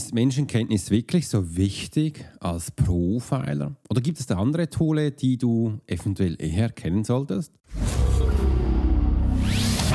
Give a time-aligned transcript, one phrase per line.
[0.00, 3.76] Ist Menschenkenntnis wirklich so wichtig als Profiler?
[3.90, 7.52] Oder gibt es da andere Tools, die du eventuell eher kennen solltest?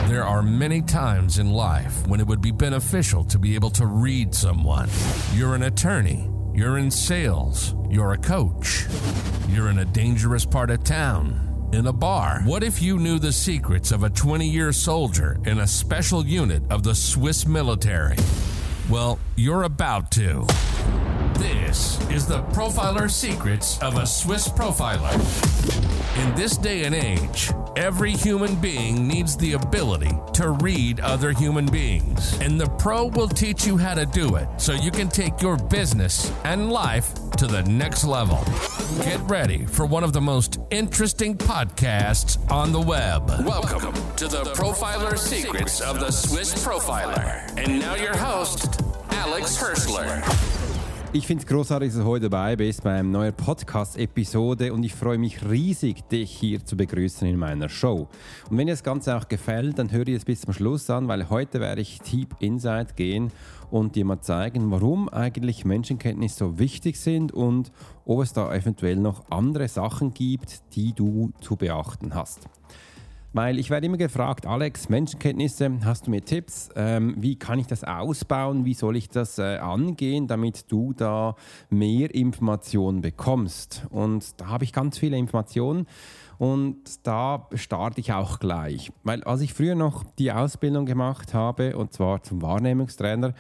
[0.08, 3.88] There are many times in life when it would be beneficial to be able to
[3.88, 4.88] read someone.
[5.36, 8.86] You're an attorney, you're in sales, you're a coach,
[9.50, 12.42] you're in a dangerous part of town, in a bar.
[12.46, 16.62] What if you knew the secrets of a 20 year soldier in a special unit
[16.70, 18.18] of the Swiss military?
[18.88, 20.46] Well, you're about to.
[21.40, 25.12] This is the Profiler Secrets of a Swiss Profiler.
[26.24, 31.66] In this day and age, every human being needs the ability to read other human
[31.66, 32.40] beings.
[32.42, 35.58] And the pro will teach you how to do it so you can take your
[35.58, 38.46] business and life to the next level.
[39.04, 43.28] Get ready for one of the most interesting podcasts on the web.
[43.46, 47.46] Welcome to the Profiler Secrets of the Swiss Profiler.
[47.58, 50.65] And now your host, Alex Hirschler.
[51.16, 54.94] Ich finde es großartig, dass du heute dabei bist bei einem neuen Podcast-Episode und ich
[54.94, 58.10] freue mich riesig, dich hier zu begrüßen in meiner Show.
[58.50, 61.08] Und wenn dir das Ganze auch gefällt, dann höre dir es bis zum Schluss an,
[61.08, 63.32] weil heute werde ich Deep Insight gehen
[63.72, 67.72] und dir mal zeigen, warum eigentlich Menschenkenntnis so wichtig sind und
[68.04, 72.50] ob es da eventuell noch andere Sachen gibt, die du zu beachten hast.
[73.36, 76.70] Weil ich werde immer gefragt, Alex, Menschenkenntnisse, hast du mir Tipps?
[76.78, 78.64] Ähm, wie kann ich das ausbauen?
[78.64, 81.36] Wie soll ich das äh, angehen, damit du da
[81.70, 83.88] mehr Informationen bekommst?
[83.90, 85.86] Und da habe ich ganz viele Informationen.
[86.38, 88.94] Und da starte ich auch gleich.
[89.04, 93.34] Weil als ich früher noch die Ausbildung gemacht habe, und zwar zum Wahrnehmungstrainer,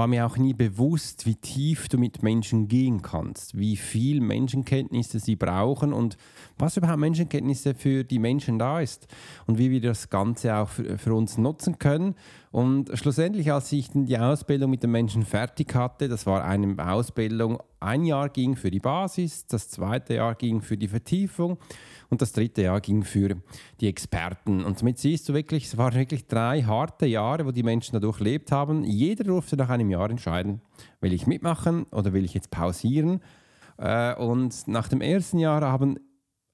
[0.00, 5.20] war mir auch nie bewusst, wie tief du mit Menschen gehen kannst, wie viel Menschenkenntnisse
[5.20, 6.16] sie brauchen und
[6.56, 9.08] was überhaupt Menschenkenntnisse für die Menschen da ist
[9.46, 12.14] und wie wir das Ganze auch für, für uns nutzen können.
[12.50, 17.58] Und schlussendlich, als ich die Ausbildung mit den Menschen fertig hatte, das war eine Ausbildung,
[17.80, 21.58] ein Jahr ging für die Basis, das zweite Jahr ging für die Vertiefung
[22.10, 23.36] und das dritte Jahr ging für
[23.80, 24.64] die Experten.
[24.64, 28.10] Und somit siehst du wirklich, es waren wirklich drei harte Jahre, wo die Menschen dadurch
[28.10, 28.84] durchlebt haben.
[28.84, 30.60] Jeder durfte nach einem Jahr entscheiden,
[31.00, 33.20] will ich mitmachen oder will ich jetzt pausieren.
[33.78, 35.98] Äh, und nach dem ersten Jahr haben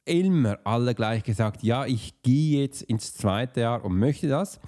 [0.05, 4.61] immer alle gleich gesagt, ja, ich gehe jetzt ins zweite Jahr und möchte das.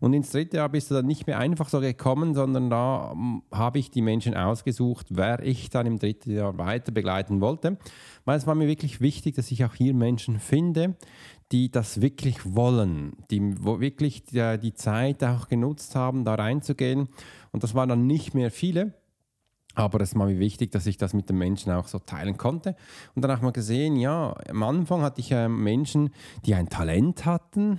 [0.00, 3.42] Und ins dritte Jahr bist du dann nicht mehr einfach so gekommen, sondern da hm,
[3.52, 7.78] habe ich die Menschen ausgesucht, wer ich dann im dritten Jahr weiter begleiten wollte.
[8.24, 10.96] Weil es war mir wirklich wichtig, dass ich auch hier Menschen finde,
[11.52, 17.08] die das wirklich wollen, die wirklich die, die Zeit auch genutzt haben, da reinzugehen.
[17.52, 18.94] Und das waren dann nicht mehr viele.
[19.76, 22.74] Aber es war mir wichtig, dass ich das mit den Menschen auch so teilen konnte.
[23.14, 26.10] Und dann ich mal gesehen, ja, am Anfang hatte ich äh, Menschen,
[26.46, 27.78] die ein Talent hatten,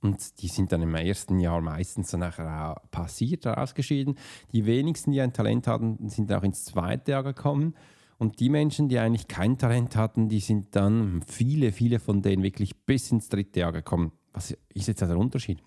[0.00, 4.16] und die sind dann im ersten Jahr meistens so nachher passiert, ausgeschieden.
[4.52, 7.74] Die wenigsten, die ein Talent hatten, sind auch ins zweite Jahr gekommen.
[8.16, 12.42] Und die Menschen, die eigentlich kein Talent hatten, die sind dann, viele, viele von denen
[12.42, 14.12] wirklich bis ins dritte Jahr gekommen.
[14.32, 15.62] Was ist jetzt der Unterschied?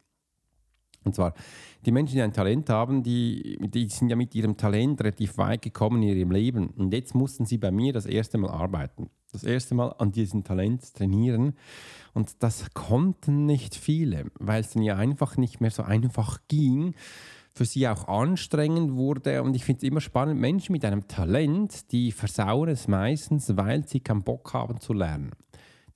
[1.03, 1.34] Und zwar,
[1.85, 5.63] die Menschen, die ein Talent haben, die, die sind ja mit ihrem Talent relativ weit
[5.63, 6.67] gekommen in ihrem Leben.
[6.69, 9.09] Und jetzt mussten sie bei mir das erste Mal arbeiten.
[9.31, 11.53] Das erste Mal an diesem Talent trainieren.
[12.13, 16.94] Und das konnten nicht viele, weil es dann ja einfach nicht mehr so einfach ging,
[17.53, 19.41] für sie auch anstrengend wurde.
[19.41, 23.88] Und ich finde es immer spannend, Menschen mit einem Talent, die versauen es meistens, weil
[23.88, 25.31] sie keinen Bock haben zu lernen.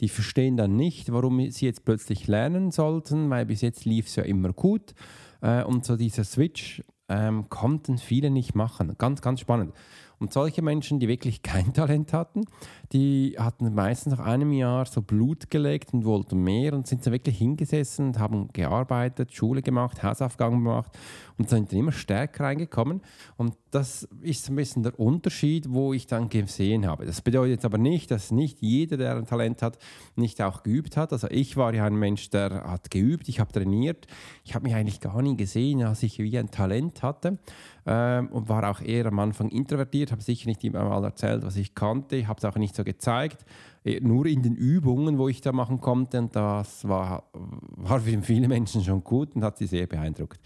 [0.01, 4.15] Die verstehen dann nicht, warum sie jetzt plötzlich lernen sollten, weil bis jetzt lief es
[4.15, 4.93] ja immer gut.
[5.41, 8.95] Äh, und so dieser Switch ähm, konnten viele nicht machen.
[8.97, 9.73] Ganz, ganz spannend.
[10.19, 12.45] Und solche Menschen, die wirklich kein Talent hatten,
[12.91, 17.11] die hatten meistens nach einem Jahr so Blut gelegt und wollten mehr und sind so
[17.11, 20.91] wirklich hingesessen und haben gearbeitet, Schule gemacht, Hausaufgaben gemacht
[21.37, 23.01] und sind dann immer stärker reingekommen.
[23.37, 27.05] Und das ist ein bisschen der Unterschied, wo ich dann gesehen habe.
[27.05, 29.77] Das bedeutet jetzt aber nicht, dass nicht jeder, der ein Talent hat,
[30.15, 31.11] nicht auch geübt hat.
[31.11, 34.07] Also ich war ja ein Mensch, der hat geübt, ich habe trainiert.
[34.43, 37.37] Ich habe mich eigentlich gar nie gesehen, als ich wie ein Talent hatte
[37.85, 41.55] ähm, und war auch eher am Anfang introvertiert, habe sicher nicht immer mal erzählt, was
[41.55, 43.45] ich kannte, habe es auch nicht so gezeigt,
[43.83, 48.21] äh, nur in den Übungen, wo ich da machen konnte und das war, war für
[48.21, 50.39] viele Menschen schon gut und hat sie sehr beeindruckt.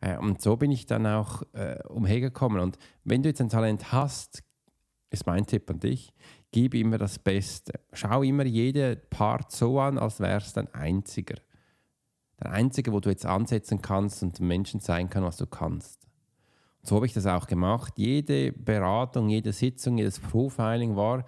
[0.00, 3.92] Äh, und so bin ich dann auch äh, umhergekommen und wenn du jetzt ein Talent
[3.92, 4.42] hast,
[5.10, 6.12] ist mein Tipp an dich,
[6.52, 7.80] gib immer das Beste.
[7.92, 11.36] Schau immer jede Part so an, als wäre es dein einziger.
[12.40, 16.07] Der einzige, wo du jetzt ansetzen kannst und Menschen zeigen kann, was du kannst
[16.82, 17.94] so habe ich das auch gemacht.
[17.96, 21.24] Jede Beratung, jede Sitzung, jedes Profiling war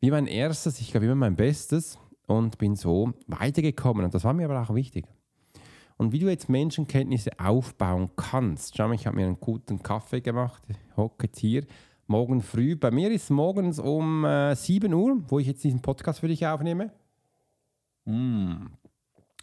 [0.00, 4.04] wie mein erstes, ich gab immer mein Bestes und bin so weitergekommen.
[4.04, 5.06] Und das war mir aber auch wichtig.
[5.98, 8.74] und wie du jetzt Menschenkenntnisse aufbauen kannst.
[8.76, 10.62] Schau mal, ich habe mir einen guten Kaffee gemacht,
[10.96, 11.66] hocke jetzt hier,
[12.06, 12.74] morgen früh.
[12.74, 16.28] Bei mir ist es morgens um äh, 7 Uhr, wo ich jetzt diesen Podcast für
[16.28, 16.90] dich aufnehme.
[18.06, 18.68] Mm,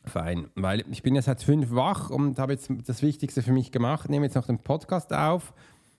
[0.05, 3.71] fein, weil ich bin ja seit 5 wach und habe jetzt das Wichtigste für mich
[3.71, 5.53] gemacht, nehme jetzt noch den Podcast auf,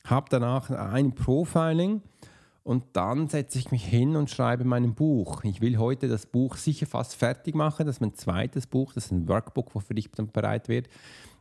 [0.04, 2.02] habe danach ein Profiling
[2.68, 5.42] und dann setze ich mich hin und schreibe mein Buch.
[5.44, 7.86] Ich will heute das Buch sicher fast fertig machen.
[7.86, 10.88] Das ist mein zweites Buch, das ist ein Workbook, wo für dich dann bereit wird.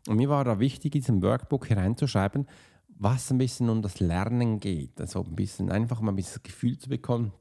[0.08, 2.48] Und mir war da wichtig, in diesem Workbook hereinzuschreiben,
[2.88, 5.02] was ein bisschen um das Lernen geht.
[5.02, 7.34] Also ein bisschen einfach mal ein bisschen das Gefühl zu bekommen,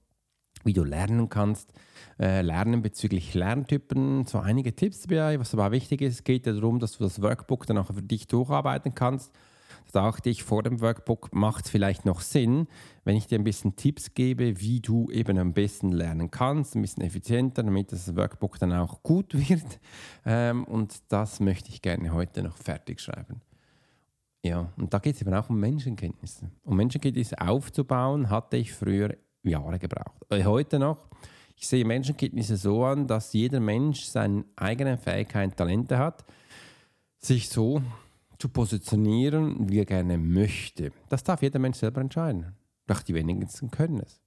[0.66, 1.72] wie du lernen kannst.
[2.18, 5.38] Äh, lernen bezüglich Lerntypen, so einige Tipps dabei.
[5.38, 8.26] Was aber wichtig ist, geht ja darum, dass du das Workbook dann auch für dich
[8.26, 9.32] durcharbeiten kannst
[9.92, 12.68] dachte ich, vor dem Workbook macht es vielleicht noch Sinn,
[13.04, 16.82] wenn ich dir ein bisschen Tipps gebe, wie du eben am besten lernen kannst, ein
[16.82, 19.80] bisschen effizienter, damit das Workbook dann auch gut wird.
[20.24, 23.40] Ähm, und das möchte ich gerne heute noch fertig schreiben.
[24.44, 26.50] Ja, und da geht es eben auch um Menschenkenntnisse.
[26.62, 29.16] Um Menschenkenntnisse aufzubauen, hatte ich früher
[29.50, 30.16] Jahre gebraucht.
[30.31, 31.06] Äh, heute noch.
[31.56, 36.25] Ich sehe Menschenkenntnisse so an, dass jeder Mensch seine eigenen Fähigkeiten, Talente hat,
[37.19, 37.82] sich so
[38.38, 40.93] zu positionieren, wie er gerne möchte.
[41.08, 42.54] Das darf jeder Mensch selber entscheiden.
[42.87, 44.20] Doch die wenigsten können es.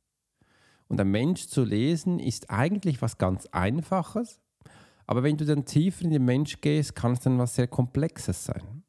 [0.88, 4.42] Und ein Mensch zu lesen ist eigentlich was ganz Einfaches,
[5.06, 8.46] aber wenn du dann tiefer in den Mensch gehst, kann es dann was sehr Komplexes
[8.46, 8.84] sein.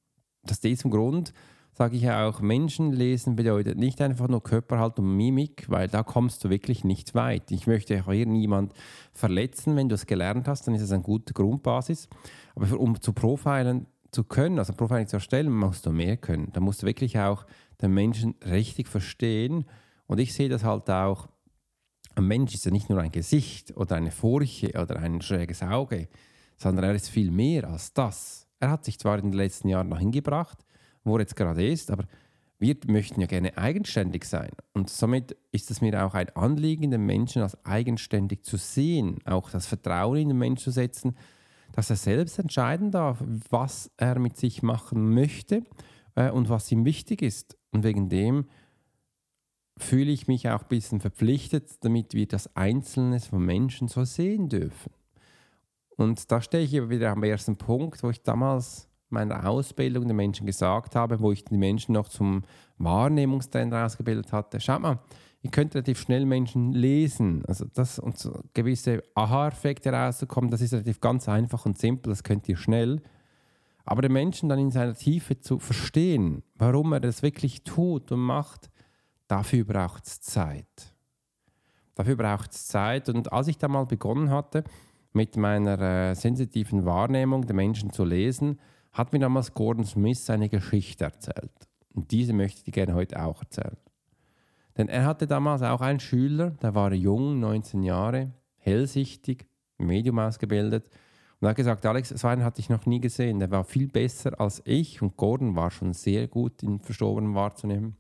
[0.48, 1.32] Aus diesem Grund
[1.80, 6.02] sage ich ja auch, Menschen lesen bedeutet nicht einfach nur Körperhaltung und Mimik, weil da
[6.02, 7.50] kommst du wirklich nicht weit.
[7.50, 8.74] Ich möchte auch hier niemand
[9.14, 9.76] verletzen.
[9.76, 12.10] Wenn du es gelernt hast, dann ist es eine gute Grundbasis.
[12.54, 16.50] Aber um zu profilen, zu können, also Profiling zu erstellen, musst du mehr können.
[16.52, 17.46] Da musst du wirklich auch
[17.80, 19.64] den Menschen richtig verstehen.
[20.06, 21.28] Und ich sehe das halt auch,
[22.14, 26.08] ein Mensch ist ja nicht nur ein Gesicht oder eine Furche oder ein schräges Auge,
[26.58, 28.46] sondern er ist viel mehr als das.
[28.58, 30.58] Er hat sich zwar in den letzten Jahren noch hingebracht,
[31.04, 32.04] wo er jetzt gerade ist, aber
[32.58, 34.50] wir möchten ja gerne eigenständig sein.
[34.74, 39.50] Und somit ist es mir auch ein Anliegen, den Menschen als eigenständig zu sehen, auch
[39.50, 41.16] das Vertrauen in den Menschen zu setzen,
[41.72, 45.62] dass er selbst entscheiden darf, was er mit sich machen möchte
[46.16, 47.56] äh, und was ihm wichtig ist.
[47.70, 48.46] Und wegen dem
[49.78, 54.50] fühle ich mich auch ein bisschen verpflichtet, damit wir das Einzelne von Menschen so sehen
[54.50, 54.92] dürfen.
[55.96, 60.46] Und da stehe ich wieder am ersten Punkt, wo ich damals meiner Ausbildung den Menschen
[60.46, 62.42] gesagt habe, wo ich die Menschen noch zum
[62.78, 64.60] Wahrnehmungstrainer ausgebildet hatte.
[64.60, 64.98] Schaut mal,
[65.42, 67.44] ihr könnt relativ schnell Menschen lesen.
[67.46, 72.22] Also das und so gewisse Aha-Effekte rauszukommen, das ist relativ ganz einfach und simpel, das
[72.22, 73.02] könnt ihr schnell.
[73.84, 78.20] Aber den Menschen dann in seiner Tiefe zu verstehen, warum er das wirklich tut und
[78.20, 78.70] macht,
[79.26, 80.94] dafür braucht es Zeit.
[81.94, 83.08] Dafür braucht es Zeit.
[83.08, 84.64] Und als ich da mal begonnen hatte,
[85.12, 88.60] mit meiner äh, sensitiven Wahrnehmung der Menschen zu lesen,
[88.92, 91.52] hat mir damals Gordon Smith seine Geschichte erzählt.
[91.94, 93.76] Und diese möchte ich gerne heute auch erzählen.
[94.76, 99.46] Denn er hatte damals auch einen Schüler, der war jung, 19 Jahre, hellsichtig,
[99.78, 100.88] Medium ausgebildet.
[101.40, 103.38] Und er hat gesagt, Alex, so einen hatte ich noch nie gesehen.
[103.38, 107.96] Der war viel besser als ich und Gordon war schon sehr gut, den Verstorbenen wahrzunehmen.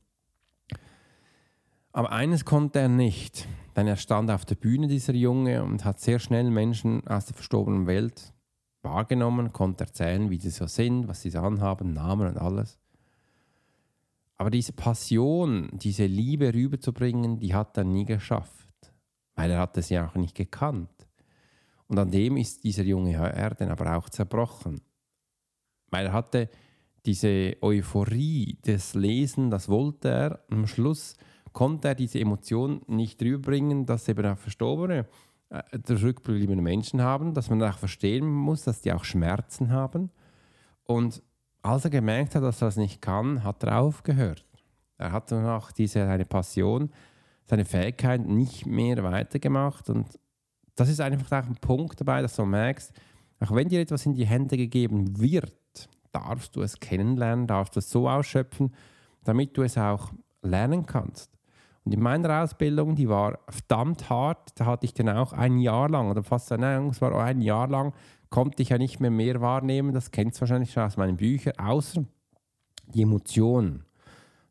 [1.92, 5.98] Aber eines konnte er nicht, denn er stand auf der Bühne, dieser Junge, und hat
[5.98, 8.32] sehr schnell Menschen aus der verstorbenen Welt
[8.82, 12.78] wahrgenommen, konnte erzählen, wie sie so sind, was sie so anhaben, Namen und alles.
[14.36, 18.92] Aber diese Passion, diese Liebe rüberzubringen, die hat er nie geschafft,
[19.34, 20.88] weil er hat es ja auch nicht gekannt.
[21.88, 24.80] Und an dem ist dieser junge Herr dann aber auch zerbrochen,
[25.90, 26.48] weil er hatte
[27.04, 30.44] diese Euphorie des Lesen, das wollte er.
[30.50, 31.16] Am Schluss
[31.52, 35.06] konnte er diese Emotion nicht rüberbringen, dass eben auch Verstorbene,
[35.84, 40.10] zurückgebliebene Menschen haben, dass man auch verstehen muss, dass die auch Schmerzen haben.
[40.84, 41.22] Und
[41.62, 44.44] als er gemerkt hat, dass er das nicht kann, hat er aufgehört.
[44.98, 46.90] Er hat dann auch diese, seine Passion,
[47.46, 49.90] seine Fähigkeit nicht mehr weitergemacht.
[49.90, 50.18] Und
[50.76, 52.92] das ist einfach auch ein Punkt dabei, dass du merkst,
[53.40, 55.54] auch wenn dir etwas in die Hände gegeben wird,
[56.12, 58.74] darfst du es kennenlernen, darfst du es so ausschöpfen,
[59.24, 61.39] damit du es auch lernen kannst.
[61.90, 65.88] Und in meiner Ausbildung, die war verdammt hart, da hatte ich dann auch ein Jahr
[65.88, 67.94] lang, oder fast, nein, es war ein Jahr lang,
[68.28, 71.54] konnte ich ja nicht mehr mehr wahrnehmen, das kennst du wahrscheinlich schon aus meinen Büchern,
[71.58, 72.04] außer
[72.94, 73.82] die Emotionen.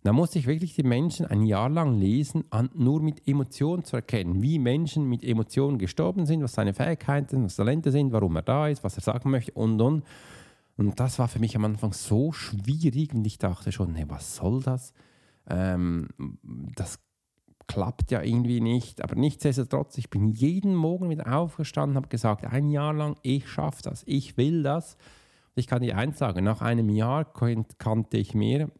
[0.03, 3.95] Da musste ich wirklich die Menschen ein Jahr lang lesen, an, nur mit Emotionen zu
[3.95, 8.41] erkennen, wie Menschen mit Emotionen gestorben sind, was seine Fähigkeiten, was Talente sind, warum er
[8.41, 10.03] da ist, was er sagen möchte und und.
[10.75, 14.35] Und das war für mich am Anfang so schwierig und ich dachte schon, hey, was
[14.35, 14.93] soll das?
[15.49, 16.09] Ähm,
[16.75, 16.99] das
[17.69, 19.03] klappt ja irgendwie nicht.
[19.03, 23.83] Aber nichtsdestotrotz, ich bin jeden Morgen wieder aufgestanden, habe gesagt, ein Jahr lang, ich schaffe
[23.83, 24.97] das, ich will das.
[25.53, 28.71] Ich kann dir eins sagen, nach einem Jahr kannte ich mehr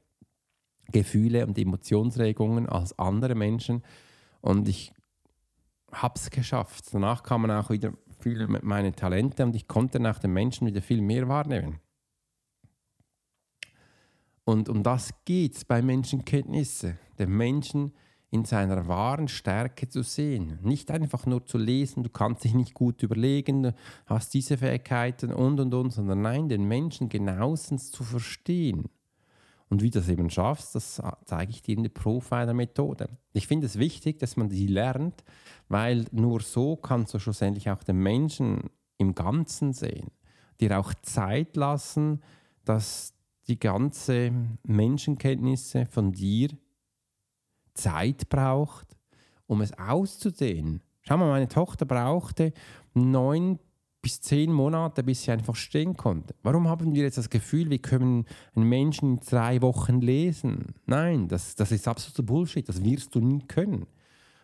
[0.92, 3.84] Gefühle und Emotionsregungen als andere Menschen
[4.42, 4.92] und ich
[5.92, 6.86] habe es geschafft.
[6.92, 11.02] Danach kamen auch wieder viele meine Talente und ich konnte nach den Menschen wieder viel
[11.02, 11.80] mehr wahrnehmen.
[14.46, 17.94] Und um das geht es bei Menschenkenntnisse, den Menschen
[18.32, 20.60] in seiner wahren Stärke zu sehen.
[20.62, 23.74] Nicht einfach nur zu lesen, du kannst dich nicht gut überlegen,
[24.06, 28.90] hast diese Fähigkeiten und und und, sondern nein, den Menschen genauestens zu verstehen.
[29.70, 33.10] Und wie du das eben schaffst, das zeige ich dir in der Profiler-Methode.
[33.34, 35.24] Ich finde es wichtig, dass man die lernt,
[35.68, 40.10] weil nur so kannst du schlussendlich auch den Menschen im Ganzen sehen.
[40.60, 42.22] Dir auch Zeit lassen,
[42.66, 43.14] dass
[43.48, 44.32] die ganze
[44.64, 46.50] Menschenkenntnisse von dir
[47.82, 48.96] Zeit braucht,
[49.48, 50.82] um es auszudehnen.
[51.02, 52.54] Schau mal, meine Tochter brauchte
[52.94, 53.60] neun
[54.02, 56.34] bis zehn Monate, bis sie einfach stehen konnte.
[56.44, 60.74] Warum haben wir jetzt das Gefühl, wir können einen Menschen in drei Wochen lesen?
[60.86, 63.88] Nein, das, das ist absoluter Bullshit, das wirst du nie können.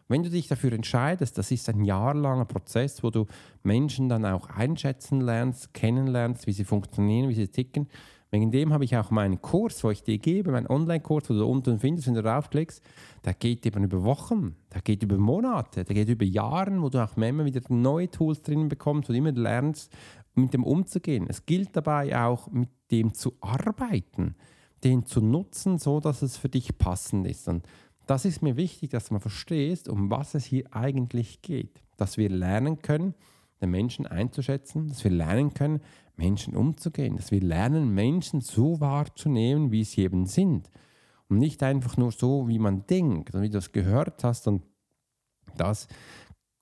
[0.07, 3.25] Wenn du dich dafür entscheidest, das ist ein jahrelanger Prozess, wo du
[3.63, 7.87] Menschen dann auch einschätzen lernst, kennenlernst, wie sie funktionieren, wie sie ticken,
[8.35, 11.45] Wegen dem habe ich auch meinen Kurs, wo ich dir gebe, meinen Online-Kurs, wo du
[11.45, 12.83] unten findest, wenn du draufklickst,
[13.23, 17.01] der geht eben über Wochen, der geht über Monate, der geht über Jahre, wo du
[17.01, 19.89] auch immer wieder neue Tools drin bekommst und immer lernst,
[20.33, 21.27] mit dem umzugehen.
[21.29, 24.35] Es gilt dabei auch, mit dem zu arbeiten,
[24.83, 27.47] den zu nutzen, so dass es für dich passend ist.
[27.47, 27.65] Und
[28.05, 31.81] das ist mir wichtig, dass man verstehst, um was es hier eigentlich geht.
[31.95, 33.13] Dass wir lernen können,
[33.61, 35.81] den Menschen einzuschätzen, dass wir lernen können,
[36.17, 40.69] Menschen umzugehen, dass wir lernen, Menschen so wahrzunehmen, wie sie eben sind.
[41.27, 44.47] Und nicht einfach nur so, wie man denkt und wie du das gehört hast.
[44.47, 44.63] Und
[45.57, 45.87] das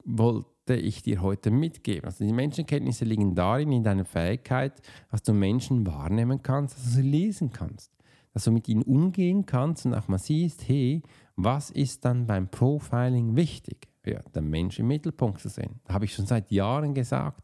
[0.05, 2.05] wollte ich dir heute mitgeben.
[2.05, 4.81] Also die Menschenkenntnisse liegen darin, in deiner Fähigkeit,
[5.11, 7.91] dass du Menschen wahrnehmen kannst, dass du sie lesen kannst,
[8.33, 11.01] dass du mit ihnen umgehen kannst und auch mal siehst, hey,
[11.35, 13.92] was ist dann beim Profiling wichtig?
[14.05, 15.79] Ja, den Menschen im Mittelpunkt zu sehen.
[15.85, 17.43] Da habe ich schon seit Jahren gesagt,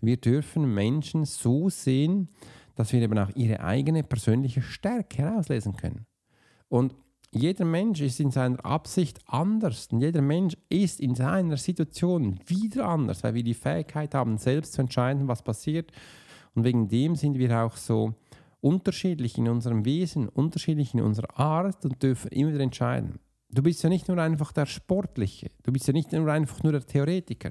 [0.00, 2.28] wir dürfen Menschen so sehen,
[2.74, 6.06] dass wir eben auch ihre eigene persönliche Stärke herauslesen können.
[6.68, 6.94] Und
[7.32, 12.88] jeder Mensch ist in seiner Absicht anders und jeder Mensch ist in seiner Situation wieder
[12.88, 15.92] anders, weil wir die Fähigkeit haben, selbst zu entscheiden, was passiert.
[16.54, 18.14] Und wegen dem sind wir auch so
[18.60, 23.20] unterschiedlich in unserem Wesen, unterschiedlich in unserer Art und dürfen immer wieder entscheiden.
[23.52, 26.72] Du bist ja nicht nur einfach der Sportliche, du bist ja nicht nur einfach nur
[26.72, 27.50] der Theoretiker.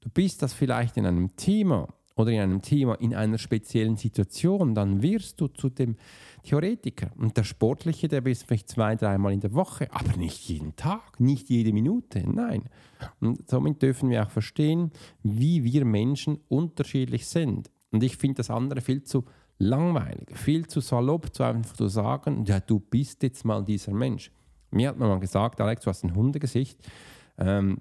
[0.00, 4.74] Du bist das vielleicht in einem Thema oder in einem Thema in einer speziellen Situation,
[4.74, 5.96] dann wirst du zu dem
[6.42, 7.10] Theoretiker.
[7.16, 11.18] Und der Sportliche, der bist vielleicht zwei, dreimal in der Woche, aber nicht jeden Tag,
[11.18, 12.64] nicht jede Minute, nein.
[13.20, 17.70] Und somit dürfen wir auch verstehen, wie wir Menschen unterschiedlich sind.
[17.90, 19.24] Und ich finde das andere viel zu
[19.58, 24.30] langweilig, viel zu salopp, zu einfach zu sagen, ja, du bist jetzt mal dieser Mensch.
[24.74, 26.78] Mir hat man mal gesagt, Alex, du hast ein Hundegesicht.
[27.38, 27.78] Ähm,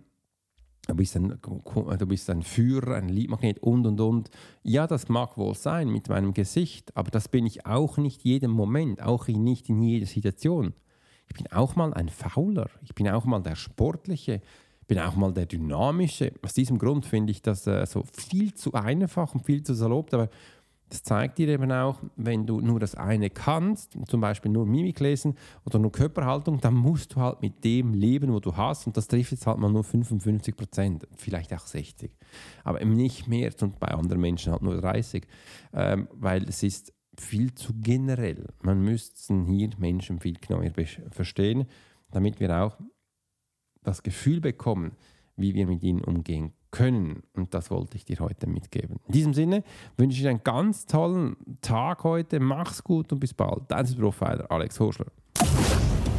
[0.88, 4.30] du bist, ein, du bist ein Führer, ein Liedmagnet und und und.
[4.62, 8.52] Ja, das mag wohl sein mit meinem Gesicht, aber das bin ich auch nicht jeden
[8.52, 10.74] Moment, auch nicht in jeder Situation.
[11.28, 14.42] Ich bin auch mal ein Fauler, ich bin auch mal der Sportliche,
[14.82, 16.32] ich bin auch mal der Dynamische.
[16.44, 20.14] Aus diesem Grund finde ich das äh, so viel zu einfach und viel zu salopp,
[20.14, 20.30] aber
[20.94, 25.00] das zeigt dir eben auch, wenn du nur das eine kannst, zum Beispiel nur Mimik
[25.00, 25.36] lesen
[25.66, 28.86] oder nur Körperhaltung, dann musst du halt mit dem leben, wo du hast.
[28.86, 32.16] Und das trifft jetzt halt mal nur 55 Prozent, vielleicht auch 60.
[32.64, 35.26] Aber eben nicht mehr und bei anderen Menschen halt nur 30.
[35.74, 38.46] Ähm, weil es ist viel zu generell.
[38.62, 40.70] Man müsste hier Menschen viel genauer
[41.10, 41.66] verstehen,
[42.12, 42.78] damit wir auch
[43.82, 44.92] das Gefühl bekommen,
[45.38, 47.24] wie wir mit ihnen umgehen können.
[47.34, 49.00] Und das wollte ich dir heute mitgeben.
[49.08, 49.64] In diesem Sinne
[49.96, 52.42] wünsche ich dir einen ganz tollen Tag heute.
[52.42, 53.64] Mach's gut und bis bald.
[53.70, 55.06] Dein Profiler Alex Horschler.